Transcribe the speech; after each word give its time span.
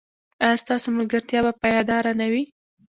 ایا 0.43 0.61
ستاسو 0.63 0.87
ملګرتیا 0.97 1.39
به 1.45 1.51
پایداره 1.61 2.11
نه 2.19 2.27
وي؟ 2.31 2.43